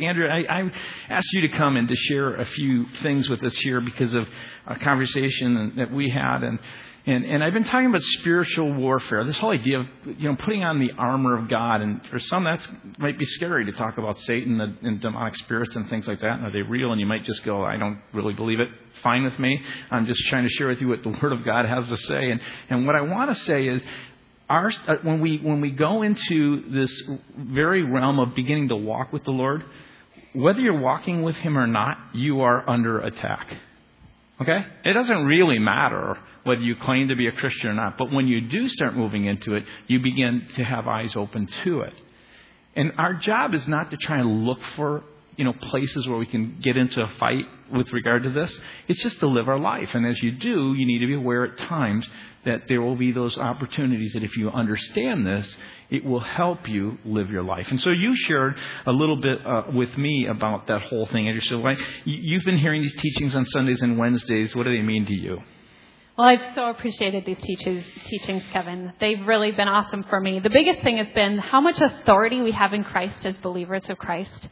[0.00, 0.70] Andrew, I, I
[1.08, 4.26] asked you to come and to share a few things with us here because of
[4.66, 6.42] a conversation that we had.
[6.42, 6.58] And
[7.04, 10.62] and, and I've been talking about spiritual warfare, this whole idea of you know putting
[10.62, 11.80] on the armor of God.
[11.80, 12.64] And for some, that
[12.98, 16.38] might be scary to talk about Satan and, and demonic spirits and things like that.
[16.38, 16.92] And are they real?
[16.92, 18.68] And you might just go, I don't really believe it.
[19.02, 19.60] Fine with me.
[19.90, 22.30] I'm just trying to share with you what the Word of God has to say.
[22.30, 22.40] And,
[22.70, 23.84] and what I want to say is,
[24.52, 27.02] our, uh, when we when we go into this
[27.38, 29.64] very realm of beginning to walk with the Lord,
[30.34, 33.46] whether you're walking with Him or not, you are under attack.
[34.42, 34.66] Okay?
[34.84, 37.96] It doesn't really matter whether you claim to be a Christian or not.
[37.96, 41.80] But when you do start moving into it, you begin to have eyes open to
[41.82, 41.94] it.
[42.74, 45.02] And our job is not to try and look for
[45.36, 48.54] you know places where we can get into a fight with regard to this.
[48.86, 49.94] It's just to live our life.
[49.94, 52.06] And as you do, you need to be aware at times
[52.44, 55.56] that there will be those opportunities that if you understand this,
[55.90, 57.66] it will help you live your life.
[57.70, 58.56] And so you shared
[58.86, 61.28] a little bit uh, with me about that whole thing.
[61.28, 64.56] And you said, well, you've been hearing these teachings on Sundays and Wednesdays.
[64.56, 65.42] What do they mean to you?
[66.16, 68.92] Well, I've so appreciated these teachings, Kevin.
[69.00, 70.40] They've really been awesome for me.
[70.40, 73.98] The biggest thing has been how much authority we have in Christ as believers of
[73.98, 74.48] Christ.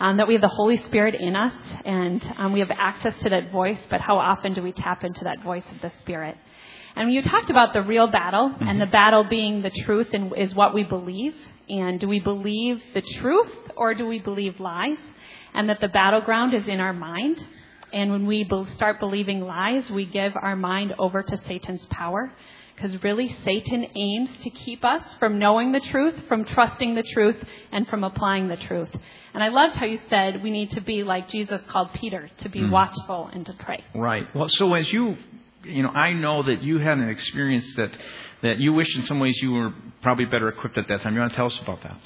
[0.00, 1.52] Um, that we have the Holy Spirit in us
[1.84, 5.24] and um, we have access to that voice, but how often do we tap into
[5.24, 6.36] that voice of the Spirit?
[6.96, 8.66] And you talked about the real battle, mm-hmm.
[8.66, 11.34] and the battle being the truth and is what we believe.
[11.68, 14.98] And do we believe the truth or do we believe lies?
[15.54, 17.44] And that the battleground is in our mind.
[17.92, 22.32] And when we start believing lies, we give our mind over to Satan's power.
[22.74, 27.36] Because really, Satan aims to keep us from knowing the truth, from trusting the truth,
[27.72, 28.90] and from applying the truth.
[29.34, 32.48] And I loved how you said we need to be like Jesus called Peter, to
[32.48, 32.70] be mm.
[32.70, 33.82] watchful and to pray.
[33.96, 34.32] Right.
[34.32, 35.16] Well, so as you,
[35.68, 37.90] you know, I know that you had an experience that,
[38.42, 41.14] that you wish in some ways you were probably better equipped at that time.
[41.14, 41.96] You want to tell us about that?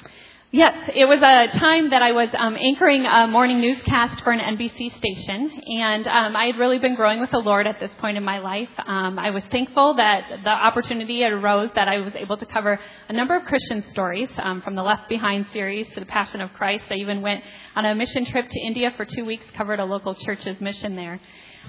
[0.54, 4.40] Yes, it was a time that I was um, anchoring a morning newscast for an
[4.40, 8.18] NBC station, and um, I had really been growing with the Lord at this point
[8.18, 8.68] in my life.
[8.86, 12.78] Um, I was thankful that the opportunity arose that I was able to cover
[13.08, 16.52] a number of Christian stories, um, from the Left Behind series to the Passion of
[16.52, 16.84] Christ.
[16.90, 17.42] I even went
[17.74, 21.18] on a mission trip to India for two weeks, covered a local church's mission there,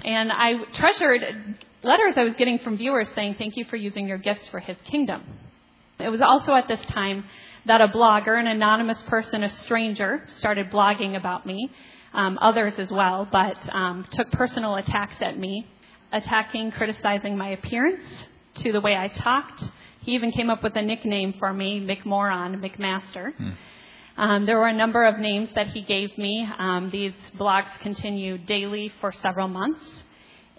[0.04, 4.18] and I treasured letters I was getting from viewers saying, "Thank you for using your
[4.18, 5.22] gifts for His kingdom."
[5.98, 7.24] It was also at this time
[7.66, 11.70] that a blogger, an anonymous person, a stranger, started blogging about me,
[12.12, 15.66] um, others as well, but um, took personal attacks at me,
[16.12, 18.02] attacking, criticizing my appearance,
[18.56, 19.62] to the way I talked.
[20.02, 23.34] He even came up with a nickname for me, McMoron, McMaster.
[23.34, 23.50] Hmm.
[24.16, 26.46] Um, there were a number of names that he gave me.
[26.58, 29.80] Um, these blogs continued daily for several months.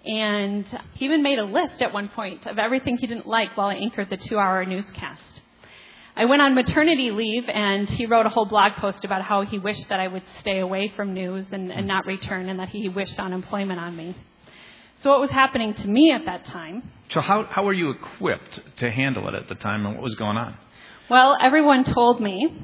[0.06, 3.68] And he even made a list at one point of everything he didn't like while
[3.68, 5.42] I anchored the two hour newscast.
[6.18, 9.58] I went on maternity leave, and he wrote a whole blog post about how he
[9.58, 12.88] wished that I would stay away from news and, and not return, and that he
[12.88, 14.16] wished unemployment on me.
[15.00, 16.90] So, what was happening to me at that time?
[17.10, 20.14] So, how, how were you equipped to handle it at the time, and what was
[20.14, 20.56] going on?
[21.10, 22.56] Well, everyone told me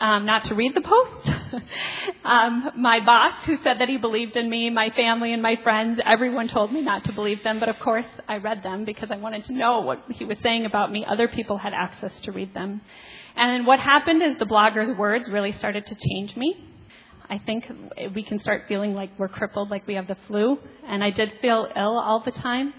[0.00, 1.28] um, not to read the post.
[2.24, 6.00] um, my boss, who said that he believed in me, my family and my friends,
[6.04, 7.60] everyone told me not to believe them.
[7.60, 10.66] But of course, I read them because I wanted to know what he was saying
[10.66, 11.04] about me.
[11.04, 12.80] Other people had access to read them.
[13.36, 16.56] And what happened is the blogger's words really started to change me.
[17.28, 17.70] I think
[18.14, 20.58] we can start feeling like we're crippled, like we have the flu.
[20.86, 22.72] And I did feel ill all the time.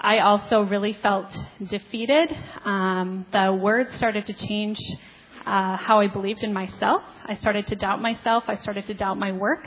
[0.00, 1.26] I also really felt
[1.68, 2.30] defeated.
[2.64, 4.78] Um, the words started to change
[5.48, 7.02] uh, how I believed in myself.
[7.24, 8.44] I started to doubt myself.
[8.48, 9.64] I started to doubt my work.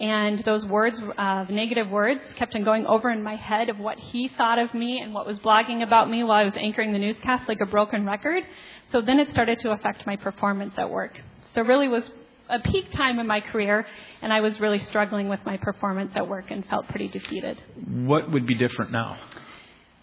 [0.00, 3.98] And those words, uh, negative words, kept on going over in my head of what
[3.98, 6.98] he thought of me and what was blogging about me while I was anchoring the
[6.98, 8.44] newscast like a broken record.
[8.92, 11.12] So then it started to affect my performance at work.
[11.54, 12.10] So really was
[12.48, 13.86] a peak time in my career,
[14.22, 17.60] and I was really struggling with my performance at work and felt pretty defeated.
[17.86, 19.18] What would be different now?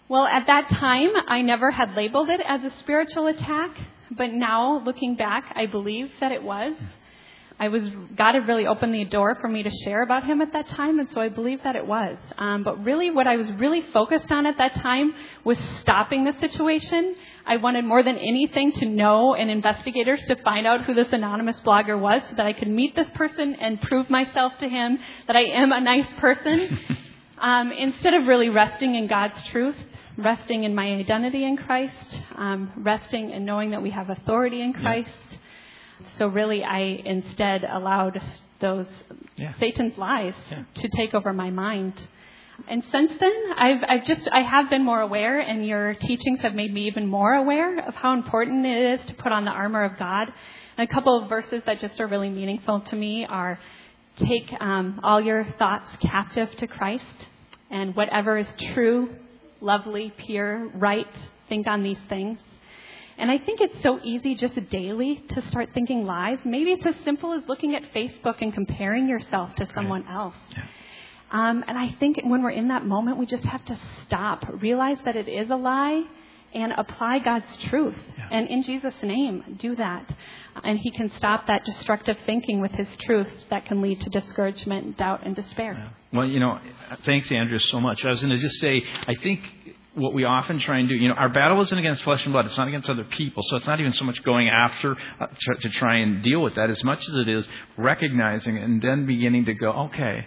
[0.08, 3.76] Well, at that time, I never had labeled it as a spiritual attack.
[4.10, 6.74] But now, looking back, I believe that it was.
[7.60, 10.52] I was God had really opened the door for me to share about Him at
[10.52, 12.16] that time, and so I believe that it was.
[12.36, 15.12] Um, but really, what I was really focused on at that time
[15.44, 17.16] was stopping the situation.
[17.44, 21.60] I wanted more than anything to know and investigators to find out who this anonymous
[21.62, 25.34] blogger was, so that I could meet this person and prove myself to him that
[25.34, 26.78] I am a nice person.
[27.40, 29.76] um, instead of really resting in God's truth
[30.18, 34.72] resting in my identity in Christ, um, resting in knowing that we have authority in
[34.72, 35.10] Christ.
[35.30, 36.06] Yeah.
[36.18, 38.20] So really, I instead allowed
[38.60, 38.88] those
[39.36, 39.54] yeah.
[39.60, 40.64] Satan's lies yeah.
[40.74, 41.94] to take over my mind.
[42.66, 46.54] And since then, I've, I've just I have been more aware, and your teachings have
[46.54, 49.84] made me even more aware of how important it is to put on the armor
[49.84, 50.32] of God
[50.78, 53.58] And a couple of verses that just are really meaningful to me are
[54.16, 57.04] take um, all your thoughts captive to Christ,
[57.68, 59.10] and whatever is true,
[59.60, 61.06] lovely, pure, right,
[61.48, 62.38] think on these things.
[63.18, 66.38] And I think it's so easy just daily to start thinking lies.
[66.44, 70.14] Maybe it's as simple as looking at Facebook and comparing yourself to someone right.
[70.14, 70.36] else.
[70.56, 70.62] Yeah.
[71.30, 74.98] Um, and I think when we're in that moment, we just have to stop, realize
[75.04, 76.04] that it is a lie,
[76.54, 77.96] and apply God's truth.
[78.16, 78.28] Yeah.
[78.30, 80.14] And in Jesus' name, do that.
[80.64, 84.96] And He can stop that destructive thinking with His truth that can lead to discouragement,
[84.96, 85.92] doubt, and despair.
[86.12, 86.58] Well, you know,
[87.04, 88.04] thanks, Andrew, so much.
[88.04, 89.40] I was going to just say, I think
[89.94, 92.46] what we often try and do, you know, our battle isn't against flesh and blood.
[92.46, 93.42] It's not against other people.
[93.46, 96.54] So it's not even so much going after uh, to, to try and deal with
[96.54, 100.26] that as much as it is recognizing and then beginning to go, okay,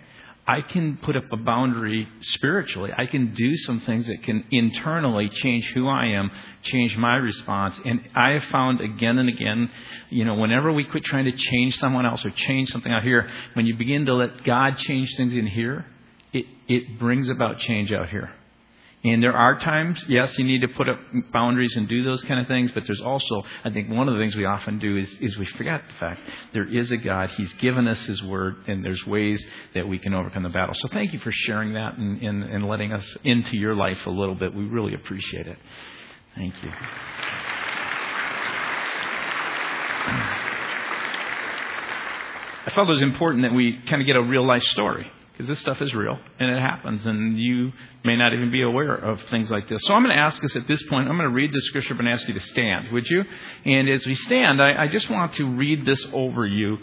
[0.51, 2.91] I can put up a boundary spiritually.
[2.97, 6.29] I can do some things that can internally change who I am,
[6.63, 7.79] change my response.
[7.85, 9.71] And I have found again and again,
[10.09, 13.29] you know, whenever we quit trying to change someone else or change something out here,
[13.53, 15.85] when you begin to let God change things in here,
[16.33, 18.29] it, it brings about change out here.
[19.03, 20.99] And there are times, yes, you need to put up
[21.33, 24.19] boundaries and do those kind of things, but there's also, I think one of the
[24.19, 26.21] things we often do is, is we forget the fact
[26.53, 27.31] there is a God.
[27.31, 29.43] He's given us His Word, and there's ways
[29.73, 30.75] that we can overcome the battle.
[30.75, 34.11] So thank you for sharing that and, and, and letting us into your life a
[34.11, 34.53] little bit.
[34.53, 35.57] We really appreciate it.
[36.35, 36.69] Thank you.
[42.63, 45.11] I felt it was important that we kind of get a real life story
[45.41, 47.71] because this stuff is real and it happens, and you
[48.05, 49.81] may not even be aware of things like this.
[49.85, 51.95] So I'm going to ask us at this point, I'm going to read the scripture
[51.97, 53.23] and ask you to stand, would you?
[53.65, 56.77] And as we stand, I, I just want to read this over you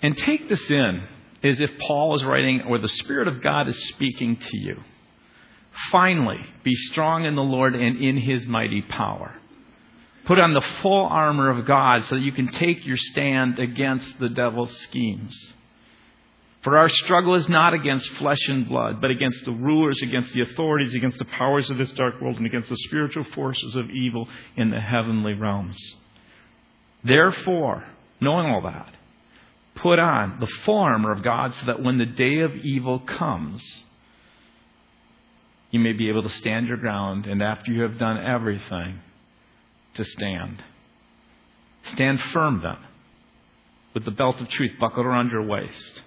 [0.00, 1.02] and take this in
[1.44, 4.76] as if Paul is writing or the Spirit of God is speaking to you.
[5.90, 9.34] Finally, be strong in the Lord and in his mighty power.
[10.24, 14.18] Put on the full armor of God so that you can take your stand against
[14.18, 15.36] the devil's schemes.
[16.62, 20.42] For our struggle is not against flesh and blood, but against the rulers, against the
[20.42, 24.28] authorities, against the powers of this dark world, and against the spiritual forces of evil
[24.56, 25.76] in the heavenly realms.
[27.02, 27.84] Therefore,
[28.20, 28.94] knowing all that,
[29.74, 33.84] put on the full armor of God so that when the day of evil comes,
[35.72, 39.00] you may be able to stand your ground, and after you have done everything,
[39.94, 40.62] to stand.
[41.92, 42.78] Stand firm then,
[43.94, 46.02] with the belt of truth buckled around your waist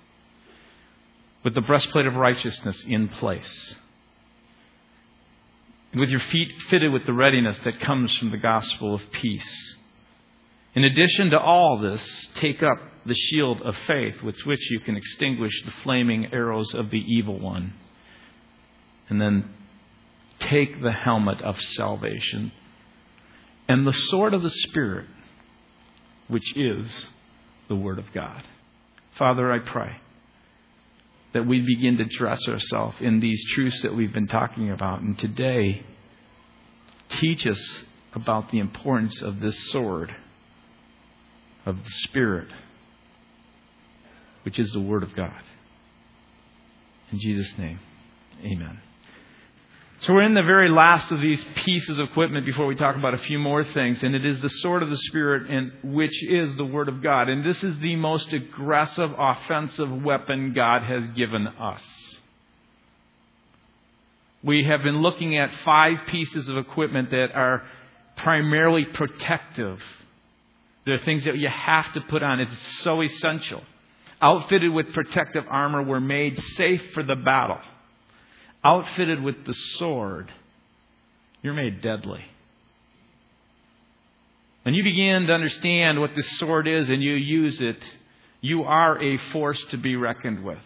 [1.45, 3.75] with the breastplate of righteousness in place,
[5.91, 9.75] and with your feet fitted with the readiness that comes from the gospel of peace.
[10.73, 12.01] In addition to all this,
[12.33, 16.89] take up the shield of faith with which you can extinguish the flaming arrows of
[16.89, 17.73] the evil one.
[19.07, 19.47] And then
[20.39, 22.51] take the helmet of salvation
[23.69, 25.05] and the sword of the Spirit,
[26.27, 27.07] which is
[27.69, 28.43] the Word of God.
[29.17, 29.97] Father, I pray
[31.35, 35.01] that we begin to dress ourselves in these truths that we've been talking about.
[35.01, 35.83] And today,
[37.19, 37.83] teach us
[38.13, 40.15] about the importance of this sword
[41.65, 42.47] of the Spirit,
[44.43, 45.41] which is the Word of God.
[47.11, 47.81] In Jesus' name,
[48.41, 48.79] amen.
[50.01, 53.13] So we're in the very last of these pieces of equipment before we talk about
[53.13, 56.55] a few more things, and it is the sword of the Spirit, and which is
[56.57, 57.29] the Word of God.
[57.29, 61.81] And this is the most aggressive, offensive weapon God has given us.
[64.43, 67.63] We have been looking at five pieces of equipment that are
[68.17, 69.81] primarily protective.
[70.85, 72.41] They're things that you have to put on.
[72.41, 73.63] It's so essential.
[74.21, 77.59] Outfitted with protective armor, we're made safe for the battle
[78.65, 80.31] outfitted with the sword,
[81.43, 82.25] you're made deadly.
[84.63, 87.77] When you begin to understand what this sword is and you use it,
[88.41, 90.57] you are a force to be reckoned with.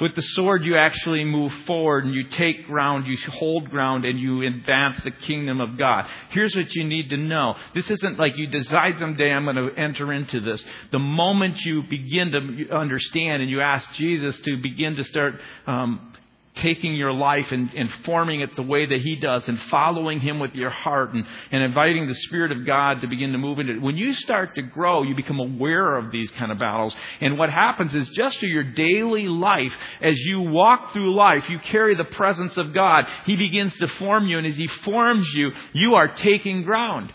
[0.00, 4.18] With the sword, you actually move forward and you take ground, you hold ground, and
[4.18, 6.06] you advance the kingdom of God.
[6.30, 7.56] Here's what you need to know.
[7.74, 10.64] This isn't like you decide someday I'm going to enter into this.
[10.92, 15.34] The moment you begin to understand and you ask Jesus to begin to start
[15.66, 16.12] um,
[16.62, 20.38] taking your life and, and, forming it the way that He does and following Him
[20.38, 23.74] with your heart and, and inviting the Spirit of God to begin to move into
[23.74, 23.82] it.
[23.82, 26.94] When you start to grow, you become aware of these kind of battles.
[27.20, 31.58] And what happens is just through your daily life, as you walk through life, you
[31.58, 33.04] carry the presence of God.
[33.26, 37.12] He begins to form you, and as He forms you, you are taking ground.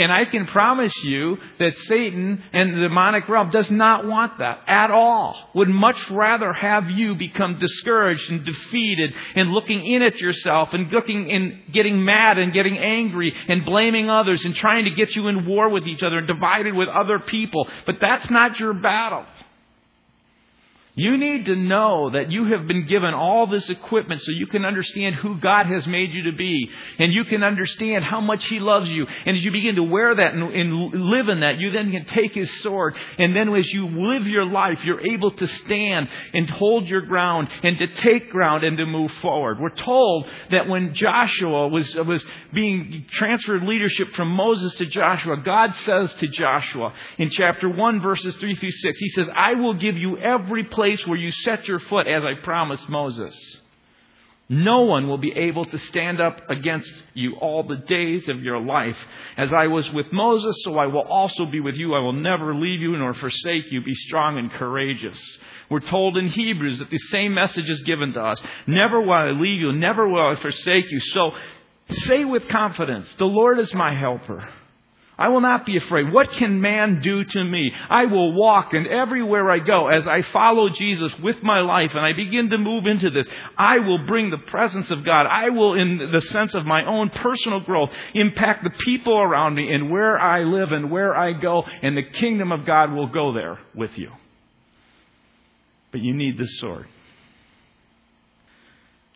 [0.00, 4.60] And I can promise you that Satan and the demonic realm does not want that
[4.66, 5.50] at all.
[5.54, 10.90] Would much rather have you become discouraged and defeated and looking in at yourself and
[10.90, 15.28] looking and getting mad and getting angry and blaming others and trying to get you
[15.28, 17.68] in war with each other and divided with other people.
[17.84, 19.26] But that's not your battle.
[21.00, 24.66] You need to know that you have been given all this equipment so you can
[24.66, 26.68] understand who God has made you to be.
[26.98, 29.06] And you can understand how much He loves you.
[29.24, 32.04] And as you begin to wear that and, and, live in that, you then can
[32.04, 32.96] take His sword.
[33.16, 37.48] And then as you live your life, you're able to stand and hold your ground
[37.62, 39.58] and to take ground and to move forward.
[39.58, 45.74] We're told that when Joshua was, was being transferred leadership from Moses to Joshua, God
[45.86, 49.96] says to Joshua in chapter 1 verses 3 through 6, He says, I will give
[49.96, 53.36] you every place place where you set your foot, as I promised Moses.
[54.48, 58.60] No one will be able to stand up against you all the days of your
[58.60, 58.96] life.
[59.36, 61.94] As I was with Moses, so I will also be with you.
[61.94, 63.84] I will never leave you nor forsake you.
[63.84, 65.18] Be strong and courageous.
[65.70, 68.42] We're told in Hebrews that the same message is given to us.
[68.66, 70.98] Never will I leave you, never will I forsake you.
[70.98, 71.30] So
[72.08, 74.52] say with confidence, the Lord is my helper.
[75.20, 76.10] I will not be afraid.
[76.10, 77.74] What can man do to me?
[77.90, 82.00] I will walk and everywhere I go as I follow Jesus with my life and
[82.00, 83.26] I begin to move into this.
[83.58, 85.26] I will bring the presence of God.
[85.26, 89.70] I will, in the sense of my own personal growth, impact the people around me
[89.70, 93.34] and where I live and where I go and the kingdom of God will go
[93.34, 94.12] there with you.
[95.92, 96.86] But you need this sword.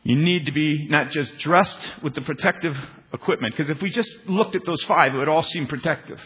[0.03, 2.77] You need to be not just dressed with the protective
[3.15, 6.21] equipment, because if we just looked at those five, it would all seem protective.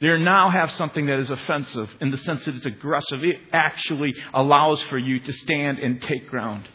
[0.00, 3.24] They now have something that is offensive in the sense that it's aggressive.
[3.24, 6.68] It actually allows for you to stand and take ground.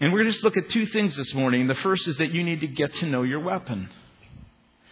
[0.00, 1.68] And we're going to just look at two things this morning.
[1.68, 3.88] The first is that you need to get to know your weapon.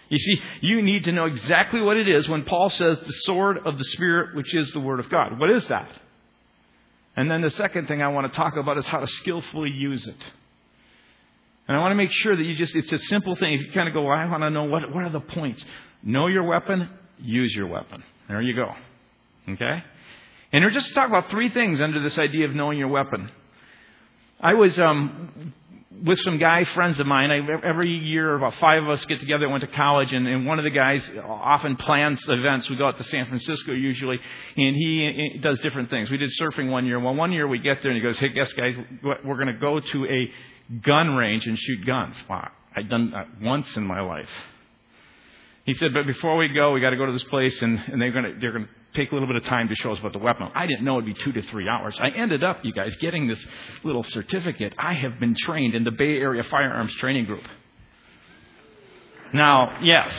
[0.09, 3.59] You see, you need to know exactly what it is when Paul says the sword
[3.59, 5.39] of the Spirit, which is the Word of God.
[5.39, 5.91] What is that?
[7.17, 10.07] And then the second thing I want to talk about is how to skillfully use
[10.07, 10.33] it.
[11.71, 13.53] And I want to make sure that you just, it's a simple thing.
[13.53, 15.65] If you kind of go, well, I want to know what, what are the points?
[16.03, 18.03] Know your weapon, use your weapon.
[18.27, 18.75] There you go.
[19.51, 19.85] Okay?
[20.53, 23.31] And we're just talking about three things under this idea of knowing your weapon.
[24.41, 25.55] I was um,
[26.05, 27.31] with some guy friends of mine.
[27.31, 29.49] I, every year, about five of us get together.
[29.49, 32.69] went to college, and, and one of the guys often plans events.
[32.69, 34.19] We go out to San Francisco usually,
[34.57, 36.11] and he, he does different things.
[36.11, 36.99] We did surfing one year.
[36.99, 38.75] Well, one year we get there, and he goes, "Hey, guess guys,
[39.05, 40.33] we're going to go to a
[40.83, 44.31] gun range and shoot guns." Wow, I'd done that once in my life.
[45.65, 48.01] He said, "But before we go, we got to go to this place, and, and
[48.01, 49.99] they're going to they're going to take a little bit of time to show us
[50.01, 50.49] about the weapon.
[50.55, 51.97] I didn't know it'd be two to three hours.
[52.01, 53.39] I ended up, you guys, getting this
[53.85, 54.75] little certificate.
[54.79, 57.45] I have been trained in the Bay Area Firearms Training Group.
[59.33, 60.13] Now, yes,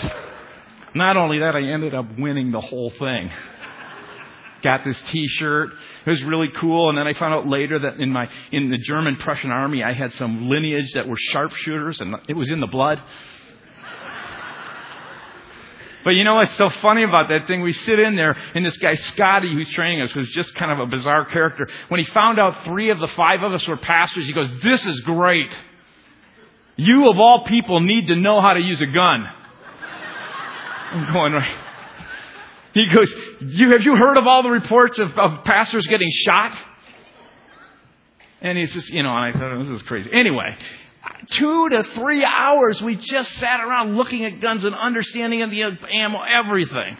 [0.96, 3.29] not only that, I ended up winning the whole thing.
[4.63, 5.72] Got this T-shirt.
[6.06, 6.89] It was really cool.
[6.89, 9.94] And then I found out later that in my in the German Prussian army, I
[9.94, 13.01] had some lineage that were sharpshooters, and it was in the blood.
[16.03, 17.62] But you know what's so funny about that thing?
[17.62, 20.80] We sit in there, and this guy, Scotty, who's training us, was just kind of
[20.80, 24.25] a bizarre character, when he found out three of the five of us were pastors,
[24.25, 25.56] he goes, This is great.
[26.75, 29.27] You, of all people, need to know how to use a gun.
[30.91, 31.58] I'm going, right.
[32.74, 36.58] He goes, you, Have you heard of all the reports of, of pastors getting shot?
[38.42, 40.10] And he's just, you know, and I thought, this is crazy.
[40.12, 40.58] Anyway,
[41.32, 45.62] two to three hours we just sat around looking at guns and understanding of the
[45.62, 46.98] ammo, everything,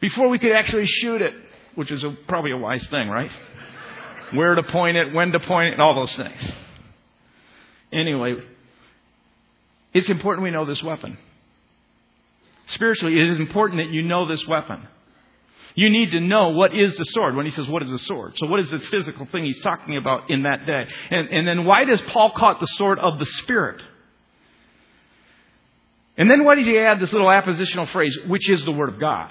[0.00, 1.34] before we could actually shoot it,
[1.74, 3.30] which is a, probably a wise thing, right?
[4.32, 6.52] Where to point it, when to point it, and all those things.
[7.92, 8.36] Anyway,
[9.94, 11.18] it's important we know this weapon.
[12.68, 14.86] Spiritually, it is important that you know this weapon.
[15.74, 18.36] You need to know what is the sword when he says, What is the sword?
[18.36, 20.86] So, what is the physical thing he's talking about in that day?
[21.10, 23.80] And, and then, why does Paul call it the sword of the Spirit?
[26.16, 28.98] And then, why did he add this little appositional phrase, which is the Word of
[28.98, 29.30] God?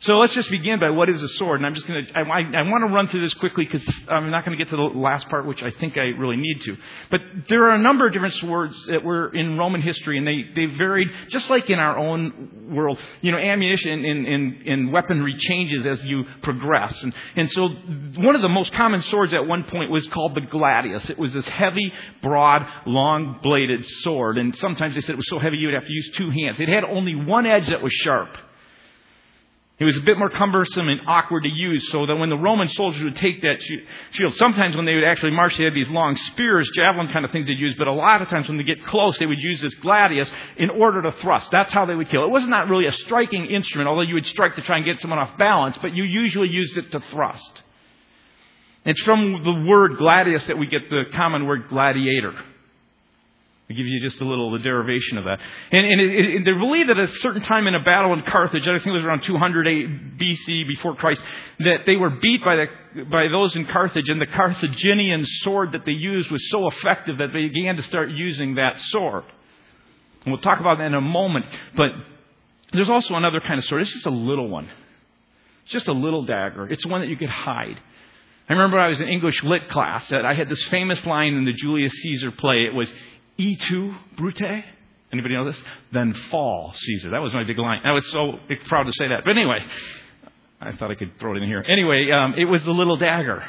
[0.00, 1.60] So let's just begin by what is a sword.
[1.60, 4.30] And I'm just going to, I, I, want to run through this quickly because I'm
[4.30, 6.76] not going to get to the last part, which I think I really need to.
[7.10, 10.44] But there are a number of different swords that were in Roman history, and they,
[10.54, 12.98] they varied, just like in our own world.
[13.22, 17.02] You know, ammunition and, and, and weaponry changes as you progress.
[17.02, 20.42] And, and so one of the most common swords at one point was called the
[20.42, 21.08] gladius.
[21.08, 21.90] It was this heavy,
[22.22, 24.36] broad, long bladed sword.
[24.36, 26.60] And sometimes they said it was so heavy you would have to use two hands.
[26.60, 28.36] It had only one edge that was sharp.
[29.78, 32.66] It was a bit more cumbersome and awkward to use, so that when the Roman
[32.70, 33.62] soldiers would take that
[34.12, 37.30] shield, sometimes when they would actually march, they had these long spears, javelin kind of
[37.30, 39.60] things they'd use, but a lot of times when they get close, they would use
[39.60, 41.50] this gladius in order to thrust.
[41.50, 42.24] That's how they would kill.
[42.24, 44.98] It was not really a striking instrument, although you would strike to try and get
[45.02, 47.62] someone off balance, but you usually used it to thrust.
[48.86, 52.32] It's from the word gladius that we get the common word gladiator.
[53.68, 55.40] It gives you just a little the derivation of that.
[55.72, 58.22] And, and it, it, they believe that at a certain time in a battle in
[58.22, 59.66] Carthage, I think it was around 200
[60.18, 61.20] BC before Christ,
[61.60, 65.84] that they were beat by, the, by those in Carthage, and the Carthaginian sword that
[65.84, 69.24] they used was so effective that they began to start using that sword.
[70.24, 71.46] And we'll talk about that in a moment.
[71.76, 71.90] But
[72.72, 73.82] there's also another kind of sword.
[73.82, 74.68] It's just a little one.
[75.64, 76.68] It's just a little dagger.
[76.68, 77.80] It's one that you could hide.
[78.48, 81.44] I remember I was in English lit class that I had this famous line in
[81.44, 82.64] the Julius Caesar play.
[82.64, 82.92] It was,
[83.38, 84.64] Et tu Brute.
[85.12, 85.58] Anybody know this?
[85.92, 87.10] Then fall, Caesar.
[87.10, 87.80] That was my big line.
[87.84, 89.24] I was so proud to say that.
[89.24, 89.60] But anyway,
[90.60, 91.64] I thought I could throw it in here.
[91.66, 93.44] Anyway, um, it was the little dagger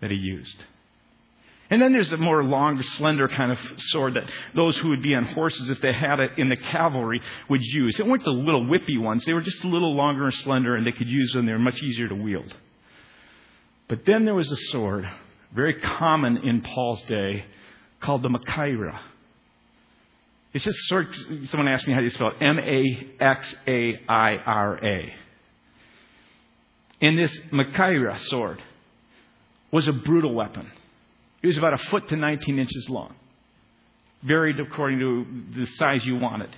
[0.00, 0.56] that he used.
[1.70, 5.14] And then there's a more long, slender kind of sword that those who would be
[5.14, 7.98] on horses, if they had it in the cavalry, would use.
[7.98, 9.24] It weren't the little whippy ones.
[9.24, 11.46] They were just a little longer and slender, and they could use them.
[11.46, 12.54] They were much easier to wield.
[13.88, 15.10] But then there was a sword,
[15.54, 17.46] very common in Paul's day,
[18.04, 19.00] called the Machaira.
[20.52, 21.14] It's just sort of,
[21.50, 22.36] someone asked me how do you spell it.
[22.40, 23.14] M-A-X-A-I-R-A.
[27.00, 28.62] And this Machaira sword
[29.72, 30.70] was a brutal weapon.
[31.42, 33.14] It was about a foot to 19 inches long.
[34.22, 35.26] Varied according to
[35.60, 36.54] the size you wanted.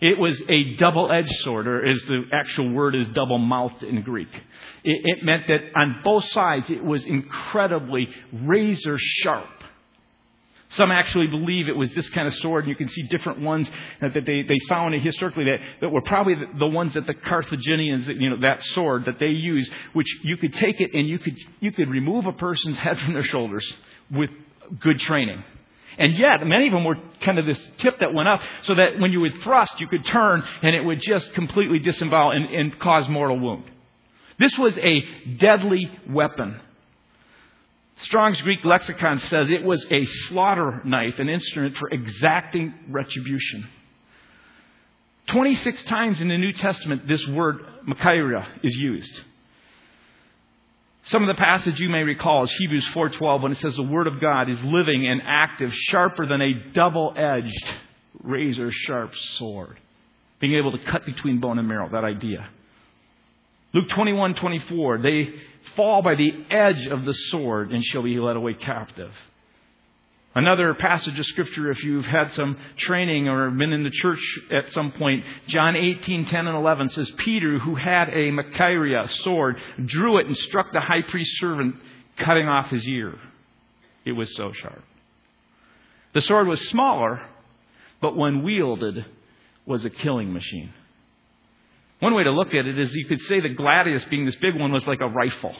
[0.00, 4.32] It was a double-edged sword, or as the actual word is double-mouthed in Greek.
[4.84, 9.57] It, it meant that on both sides it was incredibly razor sharp.
[10.70, 13.70] Some actually believe it was this kind of sword, and you can see different ones
[14.00, 18.28] that they, they found historically that, that were probably the, ones that the Carthaginians, you
[18.28, 21.72] know, that sword that they used, which you could take it and you could, you
[21.72, 23.66] could remove a person's head from their shoulders
[24.10, 24.30] with
[24.80, 25.42] good training.
[25.96, 29.00] And yet, many of them were kind of this tip that went up so that
[29.00, 32.78] when you would thrust, you could turn and it would just completely disembowel and, and
[32.78, 33.64] cause mortal wound.
[34.38, 35.00] This was a
[35.38, 36.60] deadly weapon.
[38.00, 43.68] Strong's Greek lexicon says it was a slaughter knife, an instrument for exacting retribution.
[45.26, 49.20] 26 times in the New Testament, this word Machaira is used.
[51.04, 54.06] Some of the passage you may recall is Hebrews 4:12 when it says the word
[54.06, 57.66] of God is living and active, sharper than a double-edged
[58.22, 59.78] razor sharp sword,
[60.38, 62.48] being able to cut between bone and marrow, that idea.
[63.72, 65.34] Luke 21:24, they
[65.76, 69.12] fall by the edge of the sword and shall be led away captive.
[70.34, 74.20] Another passage of scripture, if you've had some training or been in the church
[74.52, 79.60] at some point, John 18, 10 and 11 says, Peter, who had a Machaira sword,
[79.84, 81.76] drew it and struck the high priest's servant,
[82.18, 83.18] cutting off his ear.
[84.04, 84.82] It was so sharp.
[86.14, 87.20] The sword was smaller,
[88.00, 89.06] but when wielded,
[89.66, 90.72] was a killing machine.
[92.00, 94.54] One way to look at it is you could say the gladius being this big
[94.54, 95.54] one was like a rifle.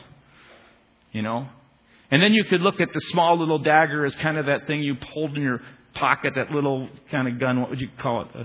[1.12, 1.48] You know?
[2.10, 4.82] And then you could look at the small little dagger as kind of that thing
[4.82, 5.60] you hold in your
[5.94, 7.60] pocket, that little kind of gun.
[7.60, 8.28] What would you call it?
[8.34, 8.44] Uh,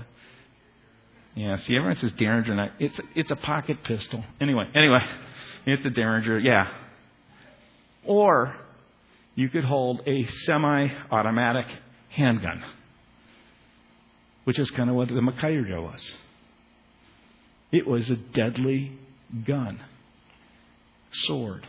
[1.34, 2.60] yeah, see, everyone says Derringer.
[2.60, 4.24] I, it's, it's a pocket pistol.
[4.40, 5.04] Anyway, anyway,
[5.66, 6.68] it's a Derringer, yeah.
[8.04, 8.54] Or
[9.34, 11.66] you could hold a semi automatic
[12.10, 12.62] handgun,
[14.44, 16.14] which is kind of what the Machaira was.
[17.74, 18.92] It was a deadly
[19.44, 19.80] gun,
[21.10, 21.66] sword.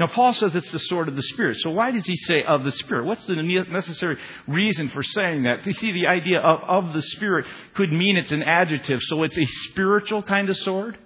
[0.00, 1.58] Now, Paul says it's the sword of the Spirit.
[1.60, 3.06] So, why does he say of the Spirit?
[3.06, 5.64] What's the necessary reason for saying that?
[5.64, 9.38] You see, the idea of, of the Spirit could mean it's an adjective, so it's
[9.38, 10.98] a spiritual kind of sword.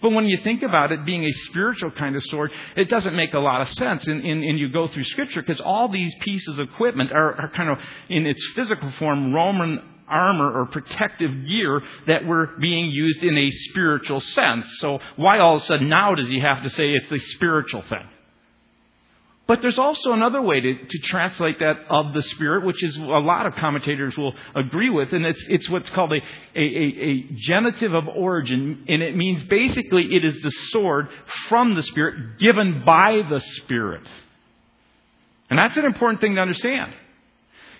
[0.00, 3.34] But when you think about it being a spiritual kind of sword, it doesn't make
[3.34, 4.06] a lot of sense.
[4.06, 7.50] And, and, and you go through Scripture because all these pieces of equipment are, are
[7.50, 7.78] kind of,
[8.08, 13.50] in its physical form, Roman armor or protective gear that were being used in a
[13.50, 14.66] spiritual sense.
[14.78, 17.82] So why all of a sudden now does he have to say it's a spiritual
[17.82, 18.06] thing?
[19.48, 23.00] But there's also another way to, to translate that of the Spirit, which is a
[23.00, 26.20] lot of commentators will agree with, and it's, it's what's called a,
[26.54, 31.08] a, a, a genitive of origin, and it means basically it is the sword
[31.48, 34.06] from the Spirit given by the Spirit.
[35.50, 36.94] And that's an important thing to understand.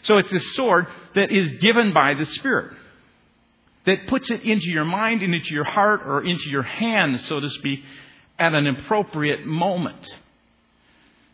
[0.03, 2.77] So it's a sword that is given by the Spirit.
[3.87, 7.41] That puts it into your mind and into your heart or into your hand, so
[7.41, 7.81] to speak,
[8.39, 10.07] at an appropriate moment.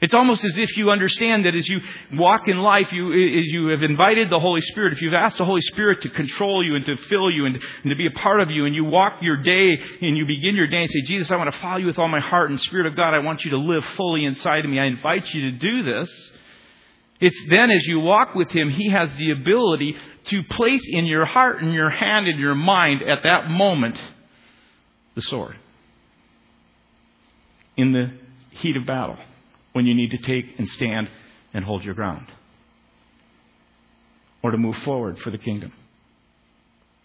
[0.00, 1.80] It's almost as if you understand that as you
[2.12, 5.44] walk in life, you, as you have invited the Holy Spirit, if you've asked the
[5.44, 8.40] Holy Spirit to control you and to fill you and, and to be a part
[8.40, 11.32] of you, and you walk your day and you begin your day and say, Jesus,
[11.32, 13.44] I want to follow you with all my heart, and Spirit of God, I want
[13.44, 14.78] you to live fully inside of me.
[14.78, 16.32] I invite you to do this.
[17.20, 21.24] It's then as you walk with Him, He has the ability to place in your
[21.24, 24.00] heart and your hand and your mind at that moment
[25.14, 25.56] the sword
[27.76, 28.12] in the
[28.50, 29.16] heat of battle
[29.72, 31.08] when you need to take and stand
[31.52, 32.26] and hold your ground
[34.42, 35.72] or to move forward for the kingdom.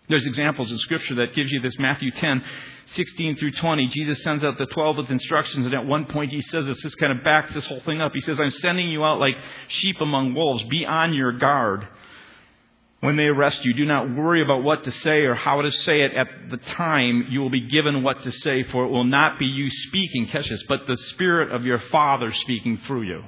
[0.10, 1.80] There's examples in Scripture that gives you this.
[1.80, 2.44] Matthew 10,
[2.88, 3.88] 16 through 20.
[3.88, 6.96] Jesus sends out the 12 with instructions, and at one point he says this, this
[6.96, 8.12] kind of backs this whole thing up.
[8.14, 9.36] He says, I'm sending you out like
[9.70, 10.64] sheep among wolves.
[10.64, 11.88] Be on your guard.
[13.00, 16.02] When they arrest you, do not worry about what to say or how to say
[16.02, 19.40] it at the time you will be given what to say, for it will not
[19.40, 23.24] be you speaking, catch this, but the Spirit of your Father speaking through you.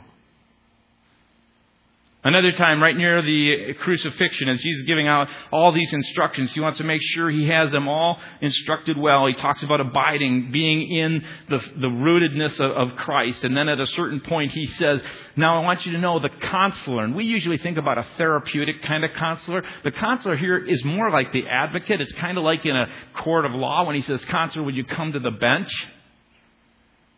[2.26, 6.60] Another time, right near the crucifixion, as Jesus is giving out all these instructions, he
[6.60, 9.28] wants to make sure he has them all instructed well.
[9.28, 13.44] He talks about abiding, being in the, the rootedness of, of Christ.
[13.44, 15.02] And then at a certain point, he says,
[15.36, 17.04] Now I want you to know the counselor.
[17.04, 19.64] And we usually think about a therapeutic kind of counselor.
[19.84, 22.02] The counselor here is more like the advocate.
[22.02, 22.88] It's kind of like in a
[23.22, 25.70] court of law when he says, Counselor, would you come to the bench?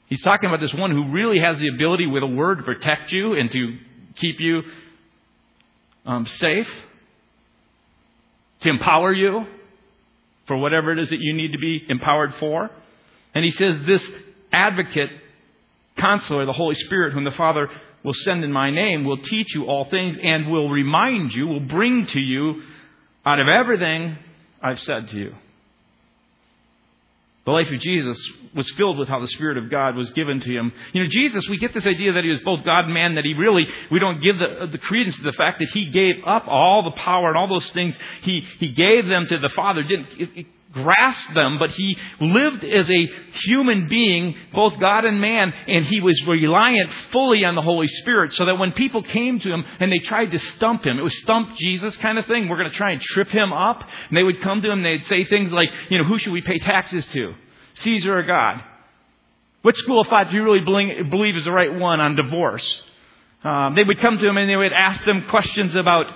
[0.08, 3.14] He's talking about this one who really has the ability with a word to protect
[3.14, 3.78] you and to
[4.18, 4.64] keep you
[6.08, 6.68] um, safe,
[8.62, 9.46] to empower you
[10.48, 12.72] for whatever it is that you need to be empowered for.
[13.36, 14.02] And he says, This
[14.52, 15.12] advocate,
[15.98, 17.70] counselor, the Holy Spirit, whom the Father
[18.04, 21.60] will send in my name, will teach you all things and will remind you, will
[21.60, 22.64] bring to you
[23.26, 24.18] out of everything
[24.62, 25.36] I've said to you.
[27.48, 28.20] The life of Jesus
[28.54, 30.74] was filled with how the Spirit of God was given to him.
[30.92, 33.24] You know, Jesus, we get this idea that he was both God and man, that
[33.24, 36.46] he really, we don't give the, the credence to the fact that he gave up
[36.46, 37.98] all the power and all those things.
[38.22, 39.82] He, he gave them to the Father.
[39.84, 43.10] Didn't, grasp them, but he lived as a
[43.46, 48.34] human being, both God and man, and he was reliant fully on the Holy Spirit
[48.34, 51.18] so that when people came to him and they tried to stump him, it was
[51.20, 52.48] stump Jesus kind of thing.
[52.48, 53.84] We're going to try and trip him up.
[54.10, 56.34] And they would come to him and they'd say things like, you know, who should
[56.34, 57.34] we pay taxes to?
[57.76, 58.62] Caesar or God?
[59.62, 62.82] What school of thought do you really believe is the right one on divorce?
[63.44, 66.08] Um, they would come to him and they would ask them questions about,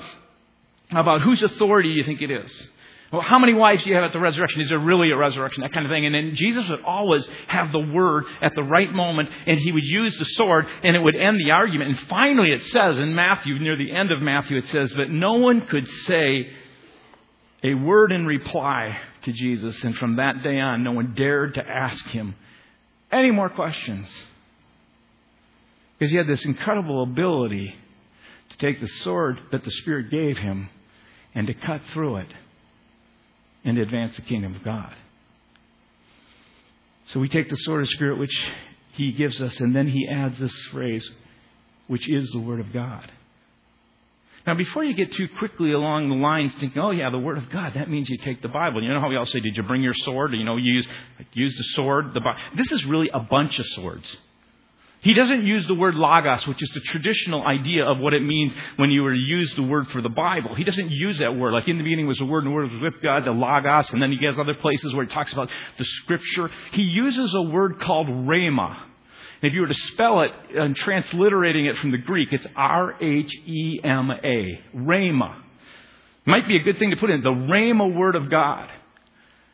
[0.92, 2.70] about whose authority you think it is.
[3.12, 4.62] Well, how many wives do you have at the resurrection?
[4.62, 5.64] Is there really a resurrection?
[5.64, 6.06] That kind of thing.
[6.06, 9.84] And then Jesus would always have the word at the right moment, and he would
[9.84, 11.90] use the sword, and it would end the argument.
[11.90, 15.34] And finally, it says in Matthew, near the end of Matthew, it says that no
[15.34, 16.52] one could say
[17.64, 19.84] a word in reply to Jesus.
[19.84, 22.34] And from that day on, no one dared to ask him
[23.12, 24.08] any more questions.
[26.00, 27.76] Because he had this incredible ability
[28.52, 30.70] to take the sword that the Spirit gave him
[31.36, 32.28] and to cut through it
[33.64, 34.94] and advance the kingdom of God.
[37.06, 38.36] So we take the sword of Spirit which
[38.94, 41.10] He gives us, and then He adds this phrase,
[41.88, 43.12] which is the Word of God.
[44.48, 47.50] Now, before you get too quickly along the lines thinking, oh, yeah, the Word of
[47.52, 48.82] God, that means you take the Bible.
[48.82, 50.34] You know how we all say, did you bring your sword?
[50.34, 50.88] You know, use,
[51.34, 52.14] use the sword.
[52.16, 52.40] The Bible.
[52.56, 54.18] This is really a bunch of swords.
[55.02, 58.54] He doesn't use the word logos, which is the traditional idea of what it means
[58.76, 60.54] when you were to use the word for the Bible.
[60.54, 61.54] He doesn't use that word.
[61.54, 63.90] Like in the beginning was the word, and the word was with God, the logos,
[63.92, 66.52] and then he has other places where he talks about the scripture.
[66.74, 68.78] He uses a word called rhema.
[69.42, 74.20] if you were to spell it and transliterating it from the Greek, it's R-H-E-M-A.
[74.76, 75.36] Rhema.
[76.26, 77.24] Might be a good thing to put in.
[77.24, 78.70] The rhema word of God.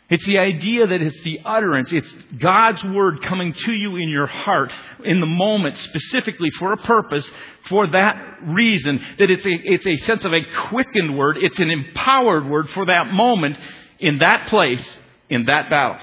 [0.09, 1.91] It's the idea that it's the utterance.
[1.91, 4.71] It's God's word coming to you in your heart
[5.03, 7.29] in the moment, specifically for a purpose,
[7.67, 9.01] for that reason.
[9.19, 10.39] That it's a, it's a sense of a
[10.69, 11.37] quickened word.
[11.41, 13.57] It's an empowered word for that moment,
[13.99, 14.85] in that place,
[15.29, 15.99] in that battle.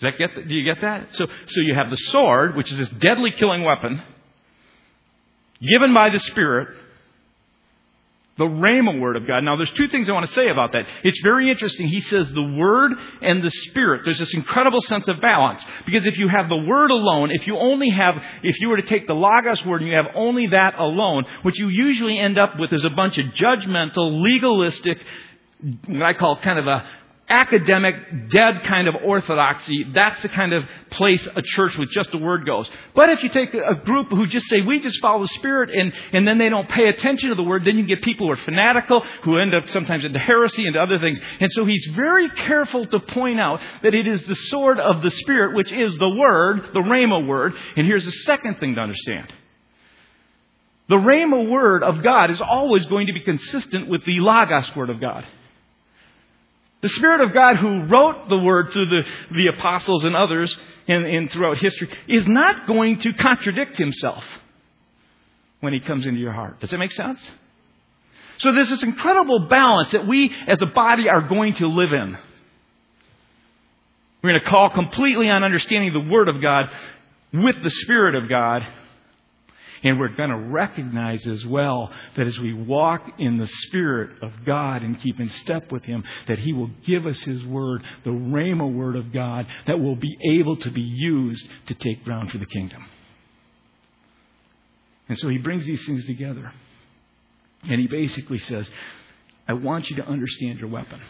[0.00, 1.14] Does that get, do you get that?
[1.14, 4.02] So, so you have the sword, which is this deadly killing weapon,
[5.60, 6.76] given by the Spirit,
[8.36, 9.44] the Rhema word of God.
[9.44, 10.86] Now, there's two things I want to say about that.
[11.04, 11.86] It's very interesting.
[11.86, 12.92] He says the word
[13.22, 14.02] and the spirit.
[14.04, 15.64] There's this incredible sense of balance.
[15.86, 18.88] Because if you have the word alone, if you only have, if you were to
[18.88, 22.58] take the Logos word and you have only that alone, what you usually end up
[22.58, 24.98] with is a bunch of judgmental, legalistic,
[25.86, 26.84] what I call kind of a
[27.28, 27.94] academic,
[28.30, 32.44] dead kind of orthodoxy, that's the kind of place a church with just a word
[32.44, 32.68] goes.
[32.94, 35.92] But if you take a group who just say, we just follow the Spirit, and,
[36.12, 38.44] and then they don't pay attention to the word, then you get people who are
[38.44, 41.18] fanatical, who end up sometimes into heresy and other things.
[41.40, 45.10] And so he's very careful to point out that it is the sword of the
[45.10, 47.54] Spirit, which is the word, the Rhema word.
[47.76, 49.32] And here's the second thing to understand.
[50.88, 54.90] The Rhema word of God is always going to be consistent with the Logos word
[54.90, 55.24] of God.
[56.84, 60.54] The Spirit of God who wrote the Word through the, the apostles and others
[60.86, 64.22] and, and throughout history is not going to contradict Himself
[65.60, 66.60] when He comes into your heart.
[66.60, 67.18] Does that make sense?
[68.36, 72.18] So there's this incredible balance that we as a body are going to live in.
[74.22, 76.68] We're going to call completely on understanding the Word of God
[77.32, 78.60] with the Spirit of God
[79.84, 84.32] and we're going to recognize as well that as we walk in the Spirit of
[84.44, 88.10] God and keep in step with Him, that He will give us His Word, the
[88.10, 92.38] Rhema Word of God, that will be able to be used to take ground for
[92.38, 92.82] the kingdom.
[95.08, 96.50] And so He brings these things together.
[97.64, 98.68] And He basically says,
[99.46, 101.00] I want you to understand your weapon.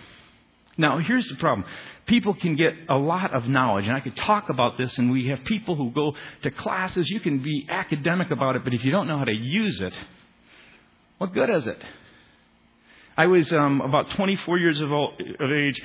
[0.76, 1.66] Now, here's the problem.
[2.06, 5.28] People can get a lot of knowledge, and I could talk about this, and we
[5.28, 7.08] have people who go to classes.
[7.08, 9.94] You can be academic about it, but if you don't know how to use it,
[11.18, 11.80] what good is it?
[13.16, 15.80] I was um, about 24 years of, old, of age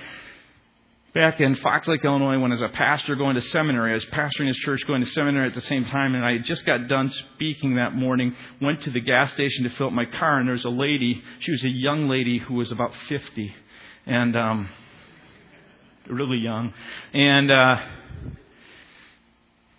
[1.13, 3.91] back in Fox Lake, Illinois, when I was a pastor going to seminary.
[3.91, 6.65] I was pastoring his church, going to seminary at the same time, and I just
[6.65, 8.35] got done speaking that morning.
[8.59, 11.21] Went to the gas station to fill up my car, and there was a lady.
[11.41, 13.53] She was a young lady who was about 50
[14.05, 14.69] and um,
[16.07, 16.73] really young,
[17.13, 17.77] and uh,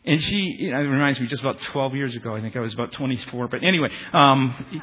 [0.04, 2.34] and she you know, it reminds me just about 12 years ago.
[2.34, 3.88] I think I was about 24, but anyway.
[4.12, 4.82] Um,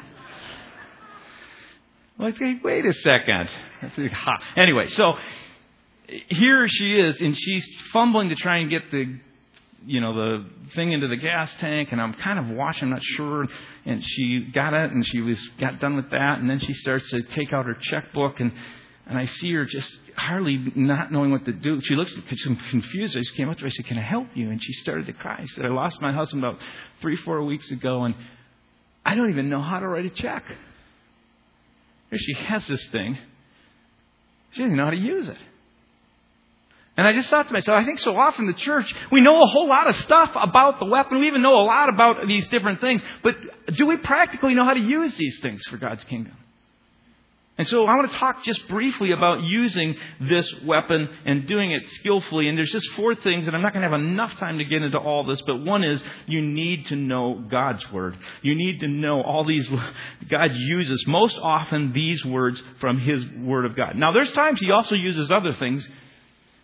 [2.18, 3.48] like, wait a second.
[4.56, 5.16] Anyway, so
[6.28, 9.20] here she is, and she's fumbling to try and get the
[9.86, 13.02] you know the thing into the gas tank and I'm kind of watching, I'm not
[13.02, 13.46] sure
[13.86, 17.08] and she got it and she was got done with that and then she starts
[17.10, 18.52] to take out her checkbook and
[19.08, 21.80] and I see her just hardly not knowing what to do.
[21.82, 22.12] She looks
[22.70, 23.16] confused.
[23.16, 23.68] I just came up to her.
[23.68, 24.50] I said, Can I help you?
[24.50, 25.38] And she started to cry.
[25.40, 26.60] I said, I lost my husband about
[27.00, 28.14] three, four weeks ago, and
[29.06, 30.44] I don't even know how to write a check.
[32.10, 33.18] Here she has this thing.
[34.50, 35.38] She doesn't know how to use it.
[36.98, 39.46] And I just thought to myself, I think so often the church, we know a
[39.46, 41.20] whole lot of stuff about the weapon.
[41.20, 43.00] We even know a lot about these different things.
[43.22, 43.36] But
[43.72, 46.34] do we practically know how to use these things for God's kingdom?
[47.58, 51.88] And so I want to talk just briefly about using this weapon and doing it
[51.88, 52.48] skillfully.
[52.48, 54.82] And there's just four things, and I'm not going to have enough time to get
[54.82, 58.16] into all this, but one is you need to know God's Word.
[58.42, 59.68] You need to know all these,
[60.28, 63.96] God uses most often these words from His Word of God.
[63.96, 65.86] Now there's times He also uses other things.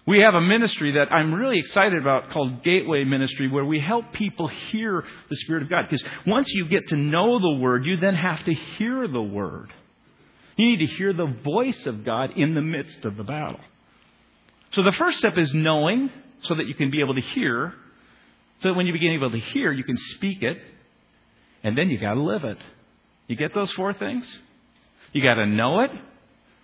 [0.07, 4.13] We have a ministry that I'm really excited about called Gateway Ministry where we help
[4.13, 5.87] people hear the Spirit of God.
[5.91, 9.73] Because once you get to know the Word, you then have to hear the Word.
[10.57, 13.61] You need to hear the voice of God in the midst of the battle.
[14.73, 16.11] So the first step is knowing
[16.43, 17.75] so that you can be able to hear.
[18.61, 20.59] So that when you begin able to hear, you can speak it.
[21.63, 22.59] And then you got to live it.
[23.27, 24.27] You get those four things?
[25.13, 25.91] You got to know it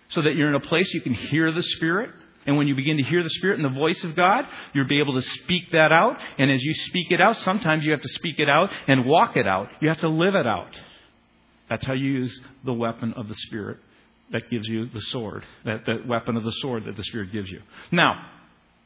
[0.09, 2.11] so that you're in a place you can hear the Spirit.
[2.45, 4.99] And when you begin to hear the Spirit and the voice of God, you'll be
[4.99, 6.19] able to speak that out.
[6.37, 9.37] And as you speak it out, sometimes you have to speak it out and walk
[9.37, 9.69] it out.
[9.79, 10.77] You have to live it out.
[11.71, 13.77] That's how you use the weapon of the Spirit
[14.33, 17.49] that gives you the sword, that, that weapon of the sword that the Spirit gives
[17.49, 17.61] you.
[17.93, 18.25] Now,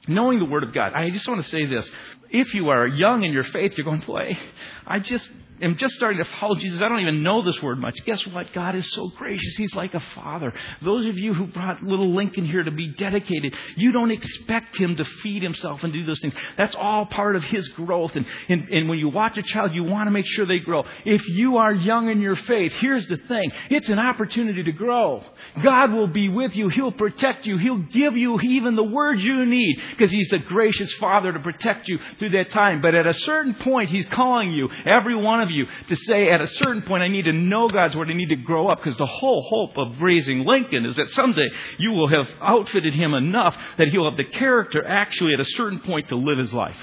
[0.08, 1.90] knowing the Word of God, I just want to say this.
[2.30, 4.38] If you are young in your faith, you're going, boy,
[4.86, 5.28] I just
[5.62, 6.82] am just starting to follow Jesus.
[6.82, 7.96] I don't even know this word much.
[8.06, 8.52] Guess what?
[8.54, 9.56] God is so gracious.
[9.56, 10.54] He's like a father.
[10.82, 14.96] Those of you who brought little Lincoln here to be dedicated, you don't expect him
[14.98, 16.34] to feed himself and do those things.
[16.58, 18.16] That's all part of his growth.
[18.16, 20.84] And, and, and when you watch a child, you want to make sure they grow.
[21.06, 23.52] If you are young in your faith, here's the thing.
[23.70, 25.24] It's an opportunity to grow.
[25.64, 26.70] God will be with you.
[26.70, 27.58] He'll protect you.
[27.58, 31.88] He'll give you even the words you need because he's a gracious father to protect
[31.88, 32.82] you through that time.
[32.82, 36.42] But at a certain point, he's calling you, every one of you to say at
[36.42, 38.10] a certain point, I need to know God's Word.
[38.10, 41.50] I need to grow up because the whole hope of raising Lincoln is that someday
[41.78, 45.80] you will have outfitted him enough that he'll have the character actually at a certain
[45.80, 46.78] point to live his life.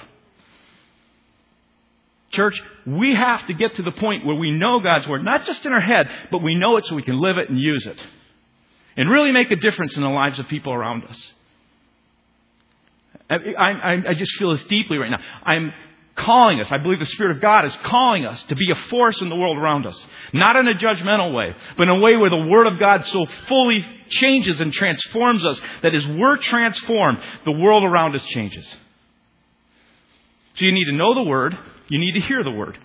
[2.30, 5.66] Church, we have to get to the point where we know God's Word, not just
[5.66, 8.02] in our head, but we know it so we can live it and use it.
[8.96, 11.32] And really make a difference in the lives of people around us.
[13.30, 15.20] I, I, I just feel this deeply right now.
[15.42, 15.72] I'm
[16.16, 16.70] calling us.
[16.70, 19.36] I believe the Spirit of God is calling us to be a force in the
[19.36, 20.06] world around us.
[20.32, 23.26] Not in a judgmental way, but in a way where the Word of God so
[23.48, 28.66] fully changes and transforms us that as we're transformed, the world around us changes.
[30.54, 31.56] So you need to know the Word.
[31.88, 32.78] You need to hear the Word.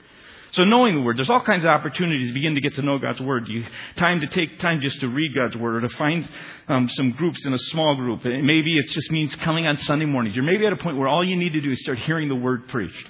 [0.52, 2.98] So knowing the Word, there's all kinds of opportunities to begin to get to know
[2.98, 3.50] God's Word.
[3.50, 3.66] You
[3.98, 6.28] time to take time just to read God's Word or to find
[6.70, 8.24] um, some groups in a small group.
[8.24, 10.36] Maybe it just means coming on Sunday mornings.
[10.36, 12.36] You're maybe at a point where all you need to do is start hearing the
[12.36, 13.08] Word preached.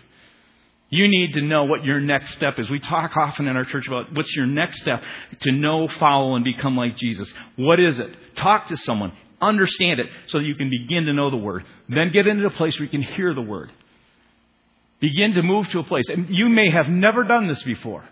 [0.90, 2.70] You need to know what your next step is.
[2.70, 5.04] We talk often in our church about what's your next step
[5.42, 7.32] to know, follow, and become like Jesus.
[7.58, 8.10] What is it?
[8.38, 9.12] Talk to someone.
[9.42, 11.66] Understand it so that you can begin to know the Word.
[11.90, 13.72] Then get into a place where you can hear the Word.
[15.00, 16.06] Begin to move to a place.
[16.08, 18.08] And you may have never done this before.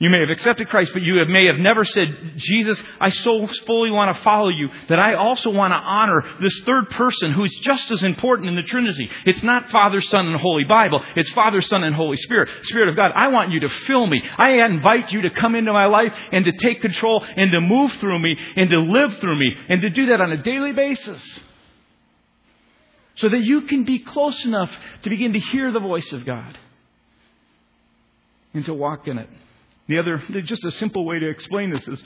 [0.00, 3.90] You may have accepted Christ, but you may have never said, Jesus, I so fully
[3.90, 7.90] want to follow you that I also want to honor this third person who's just
[7.90, 9.10] as important in the Trinity.
[9.26, 11.04] It's not Father, Son, and Holy Bible.
[11.16, 12.48] It's Father, Son, and Holy Spirit.
[12.62, 14.22] Spirit of God, I want you to fill me.
[14.38, 17.92] I invite you to come into my life and to take control and to move
[18.00, 21.20] through me and to live through me and to do that on a daily basis.
[23.16, 26.56] So that you can be close enough to begin to hear the voice of God
[28.54, 29.28] and to walk in it.
[29.90, 32.04] The other, just a simple way to explain this is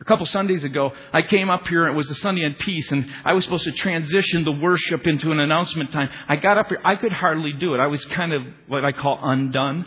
[0.00, 3.04] a couple Sundays ago, I came up here it was a Sunday in peace and
[3.22, 6.08] I was supposed to transition the worship into an announcement time.
[6.26, 7.80] I got up here, I could hardly do it.
[7.80, 9.84] I was kind of what I call undone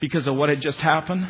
[0.00, 1.28] because of what had just happened.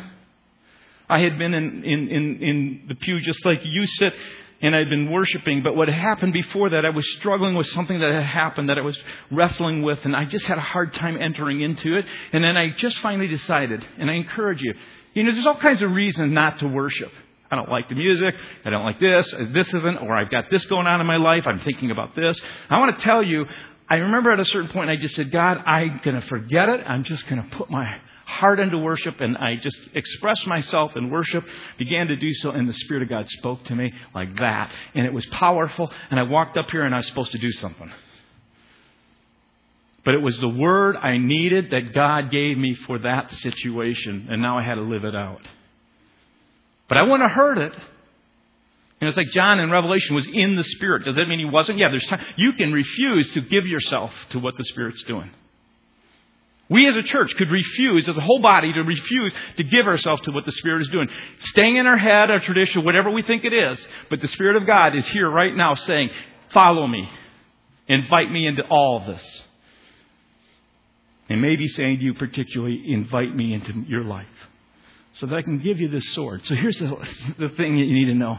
[1.07, 4.13] I had been in, in, in, in the pew just like you sit
[4.61, 7.99] and I'd been worshiping, but what had happened before that, I was struggling with something
[7.99, 8.97] that had happened that I was
[9.31, 12.05] wrestling with, and I just had a hard time entering into it.
[12.33, 14.73] And then I just finally decided, and I encourage you,
[15.13, 17.11] you know, there's all kinds of reasons not to worship.
[17.51, 18.35] I don't like the music.
[18.63, 19.33] I don't like this.
[19.51, 21.47] This isn't, or I've got this going on in my life.
[21.47, 22.39] I'm thinking about this.
[22.69, 23.45] I want to tell you,
[23.89, 26.81] I remember at a certain point I just said, God, I'm going to forget it.
[26.85, 31.09] I'm just going to put my heart into worship and I just expressed myself in
[31.09, 31.43] worship,
[31.79, 34.71] began to do so, and the Spirit of God spoke to me like that.
[34.93, 37.51] And it was powerful, and I walked up here and I was supposed to do
[37.53, 37.91] something.
[40.05, 44.41] But it was the word I needed that God gave me for that situation, and
[44.41, 45.41] now I had to live it out.
[46.87, 47.73] But I wouldn't have heard it.
[48.99, 51.05] You know, it's like John in Revelation was in the Spirit.
[51.05, 51.77] Does that mean he wasn't?
[51.77, 52.23] Yeah, there's time.
[52.35, 55.31] You can refuse to give yourself to what the Spirit's doing.
[56.69, 60.21] We as a church could refuse, as a whole body, to refuse to give ourselves
[60.23, 61.07] to what the Spirit is doing.
[61.39, 63.83] Staying in our head, our tradition, whatever we think it is.
[64.09, 66.11] But the Spirit of God is here right now saying,
[66.51, 67.09] follow me.
[67.87, 69.43] Invite me into all of this.
[71.27, 74.27] And maybe saying to you particularly, invite me into your life.
[75.13, 76.45] So that I can give you this sword.
[76.45, 76.87] So here's the,
[77.39, 78.37] the thing that you need to know.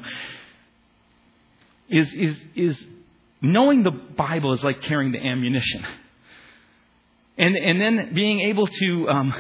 [1.91, 2.85] Is, is, is
[3.43, 5.85] knowing the Bible is like carrying the ammunition.
[7.37, 9.35] And, and then being able to, um,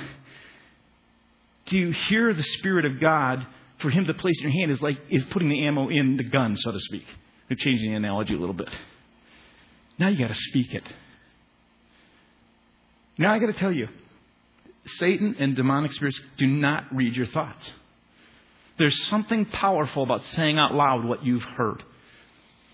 [1.66, 3.46] to hear the Spirit of God
[3.78, 6.24] for Him to place in your hand is like is putting the ammo in the
[6.24, 7.04] gun, so to speak.
[7.48, 8.68] I'm changing the analogy a little bit.
[9.98, 10.84] Now you got to speak it.
[13.18, 13.88] Now I got to tell you,
[14.86, 17.70] Satan and demonic spirits do not read your thoughts.
[18.78, 21.82] There's something powerful about saying out loud what you've heard.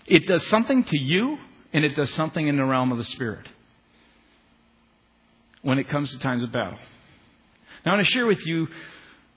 [0.07, 1.37] It does something to you,
[1.73, 3.45] and it does something in the realm of the spirit
[5.61, 6.79] when it comes to times of battle.
[7.85, 8.67] Now, I want to share with you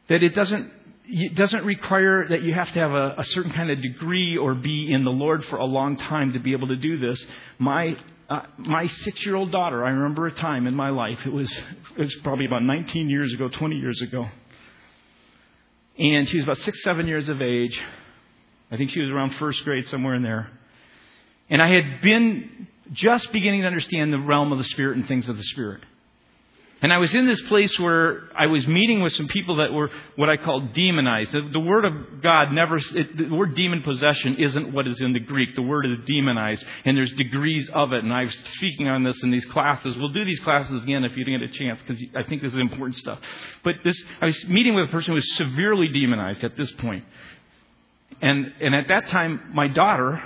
[0.09, 0.73] that it doesn't
[1.13, 4.55] it doesn't require that you have to have a, a, certain kind of degree or
[4.55, 7.27] be in the Lord for a long time to be able to do this.
[7.59, 7.97] My
[8.29, 11.19] uh, my six year old daughter, I remember a time in my life.
[11.27, 14.29] It was it was probably about 19 years ago, 20 years ago,
[15.99, 17.77] and she was about six, seven years of age.
[18.71, 20.60] I think she was around first grade, somewhere in there.
[21.51, 25.29] And I had been just beginning to understand the realm of the Spirit and things
[25.29, 25.83] of the Spirit.
[26.83, 29.91] And I was in this place where I was meeting with some people that were
[30.17, 31.33] what I call demonized.
[31.33, 35.21] The, word of God never, it, the word demon possession isn't what is in the
[35.21, 35.55] Greek.
[35.55, 38.03] The word is demonized, and there's degrees of it.
[38.03, 39.95] And I was speaking on this in these classes.
[39.99, 42.55] We'll do these classes again if you didn't get a chance, because I think this
[42.55, 43.19] is important stuff.
[43.63, 47.05] But this, I was meeting with a person who was severely demonized at this point.
[48.23, 50.23] And, and at that time, my daughter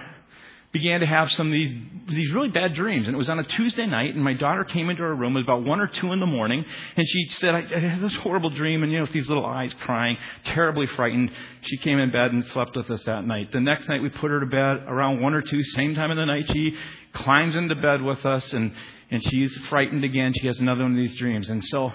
[0.75, 1.73] began to have some of these,
[2.09, 3.07] these really bad dreams.
[3.07, 5.37] And it was on a Tuesday night, and my daughter came into her room.
[5.37, 6.65] It was about 1 or 2 in the morning,
[6.97, 9.47] and she said, I, I had this horrible dream, and, you know, with these little
[9.47, 11.31] eyes crying, terribly frightened.
[11.63, 13.53] She came in bed and slept with us that night.
[13.53, 16.17] The next night, we put her to bed around 1 or 2, same time of
[16.17, 16.51] the night.
[16.53, 16.77] She
[17.13, 18.73] climbs into bed with us, and,
[19.13, 20.33] and she's frightened again.
[20.35, 21.49] She has another one of these dreams.
[21.49, 21.93] And so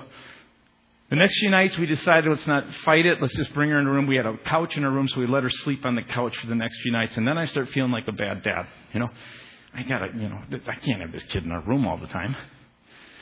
[1.10, 3.20] the next few nights, we decided let's not fight it.
[3.20, 4.06] Let's just bring her in the room.
[4.06, 6.38] We had a couch in her room, so we let her sleep on the couch
[6.38, 7.18] for the next few nights.
[7.18, 8.68] And then I start feeling like a bad dad.
[8.94, 9.10] You know,
[9.74, 12.36] I gotta, you know, I can't have this kid in our room all the time.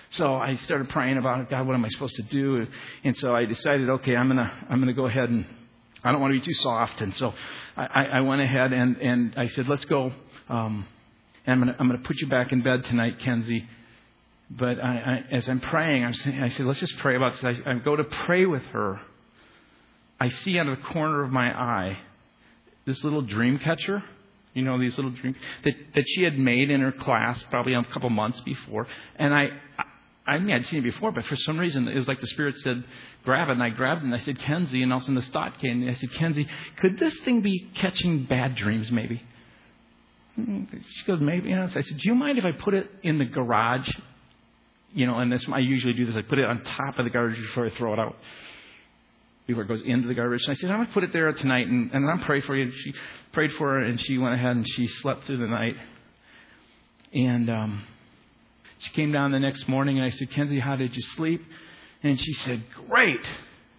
[0.10, 1.50] so I started praying about it.
[1.50, 2.68] God, what am I supposed to do?
[3.06, 5.46] And so I decided, okay, I'm gonna I'm gonna go ahead and
[6.04, 7.00] I don't want to be too soft.
[7.00, 7.34] And so
[7.78, 10.12] I, I went ahead and and I said, let's go.
[10.50, 10.86] Um,
[11.46, 13.66] and I'm gonna I'm gonna put you back in bed tonight, Kenzie.
[14.50, 17.44] But I, I, as I'm praying, I'm saying, I said, let's just pray about this.
[17.44, 19.02] I, I go to pray with her.
[20.20, 22.00] I see out of the corner of my eye
[22.86, 24.04] this little dream catcher.
[24.54, 27.84] You know, these little dreams that, that she had made in her class probably a
[27.84, 28.88] couple months before.
[29.18, 29.50] And I,
[30.26, 32.58] I mean, I'd seen it before, but for some reason, it was like the Spirit
[32.60, 32.84] said,
[33.24, 33.52] grab it.
[33.52, 34.82] And I grabbed it and I said, Kenzie.
[34.82, 35.84] And all of a sudden the thought came.
[35.84, 36.48] And I said, Kenzie,
[36.78, 39.22] could this thing be catching bad dreams maybe?
[40.36, 41.50] Hmm, she goes, maybe.
[41.50, 41.74] Yes.
[41.76, 43.90] I said, do you mind if I put it in the garage?
[44.94, 46.16] You know, and this, I usually do this.
[46.16, 48.16] I put it on top of the garbage before I throw it out.
[49.46, 50.42] Before it goes into the garbage.
[50.46, 52.56] And I said, I'm going to put it there tonight and, and I'm pray for
[52.56, 52.64] you.
[52.64, 52.94] And she
[53.32, 55.76] prayed for her and she went ahead and she slept through the night.
[57.14, 57.84] And, um,
[58.80, 61.44] she came down the next morning and I said, Kenzie, how did you sleep?
[62.04, 63.28] And she said, Great.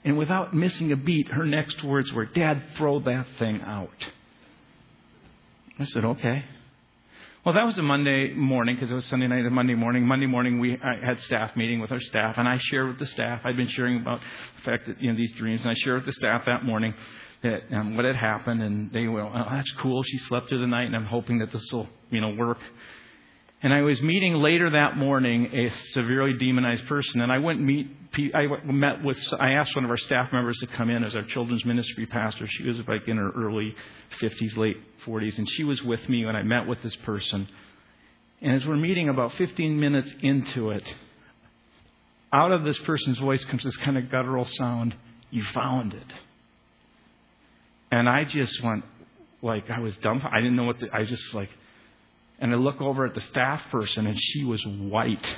[0.04, 4.06] And without missing a beat, her next words were, Dad, throw that thing out.
[5.78, 6.44] I said, Okay.
[7.48, 10.06] Well, that was a Monday morning because it was Sunday night and Monday morning.
[10.06, 13.40] Monday morning, we had staff meeting with our staff, and I shared with the staff.
[13.42, 14.20] I'd been sharing about
[14.58, 16.92] the fact that you know these dreams, and I shared with the staff that morning
[17.42, 20.02] that um, what had happened, and they were, oh, that's cool.
[20.02, 22.58] She slept through the night, and I'm hoping that this will you know work.
[23.60, 27.88] And I was meeting later that morning a severely demonized person, and I went meet.
[28.34, 29.18] I met with.
[29.38, 32.46] I asked one of our staff members to come in as our children's ministry pastor.
[32.46, 33.74] She was like in her early
[34.20, 37.48] 50s, late 40s, and she was with me when I met with this person.
[38.40, 40.84] And as we're meeting, about 15 minutes into it,
[42.32, 44.94] out of this person's voice comes this kind of guttural sound.
[45.30, 46.12] You found it.
[47.90, 48.84] And I just went,
[49.42, 50.22] like, I was dumb.
[50.30, 51.50] I didn't know what to, I just like,
[52.38, 55.36] and I look over at the staff person, and she was white.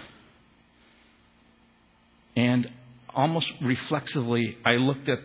[2.37, 2.71] And
[3.15, 5.19] almost reflexively, I looked at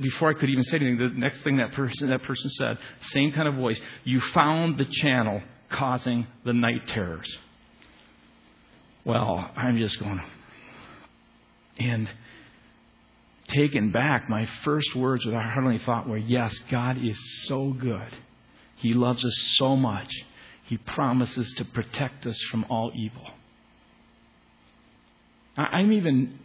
[0.00, 0.98] before I could even say anything.
[0.98, 4.84] The next thing that person that person said, same kind of voice, "You found the
[4.84, 7.36] channel causing the night terrors."
[9.04, 10.20] Well, I'm just going,
[11.78, 12.08] and
[13.48, 18.14] taken back, my first words with our heavenly thought were, "Yes, God is so good.
[18.76, 20.12] He loves us so much."
[20.68, 23.26] He promises to protect us from all evil.
[25.56, 26.38] I'm even,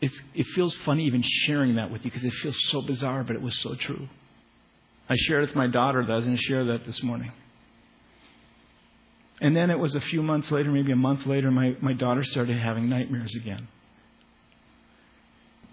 [0.00, 0.10] it,
[0.54, 3.56] feels funny even sharing that with you because it feels so bizarre, but it was
[3.60, 4.08] so true.
[5.08, 7.32] I shared it with my daughter, that I was going to share that this morning.
[9.40, 12.24] And then it was a few months later, maybe a month later, my, my daughter
[12.24, 13.68] started having nightmares again.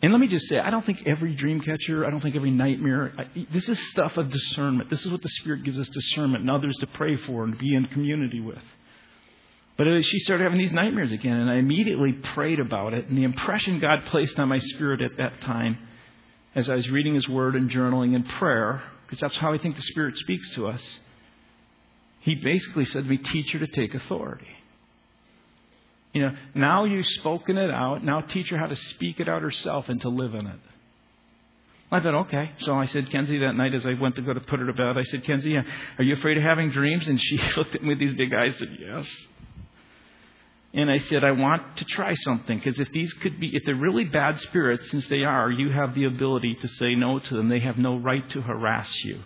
[0.02, 2.52] And let me just say, I don't think every dream catcher, I don't think every
[2.52, 3.14] nightmare,
[3.52, 4.92] this is stuff of discernment.
[4.92, 7.74] This is what the Spirit gives us discernment and others to pray for and be
[7.74, 8.62] in community with.
[9.76, 13.08] But uh, she started having these nightmares again, and I immediately prayed about it.
[13.08, 15.78] And the impression God placed on my spirit at that time,
[16.54, 19.76] as I was reading His Word and journaling and prayer, because that's how I think
[19.76, 21.00] the Spirit speaks to us,
[22.22, 24.48] He basically said to me, Teach her to take authority.
[26.14, 28.04] You know, now you've spoken it out.
[28.04, 30.60] Now teach her how to speak it out herself and to live in it.
[31.90, 32.52] I thought, okay.
[32.60, 34.74] So I said, Kenzie, that night as I went to go to put her to
[34.74, 37.08] bed, I said, Kenzie, are you afraid of having dreams?
[37.08, 39.08] And she looked at me with these big eyes and said, yes.
[40.74, 43.76] And I said, I want to try something because if these could be, if they're
[43.76, 47.48] really bad spirits, since they are, you have the ability to say no to them.
[47.48, 49.22] They have no right to harass you.